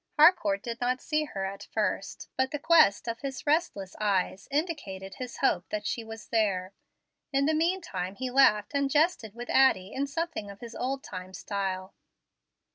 [0.17, 5.13] Harcourt did not see her at first, but the quest of his restless eyes indicated
[5.19, 6.73] his hope that she was there.
[7.31, 11.03] In the mean time he laughed and jested with Addie in something of his old
[11.03, 11.93] time style.